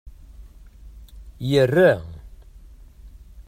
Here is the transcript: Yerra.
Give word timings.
Yerra. 1.49 1.91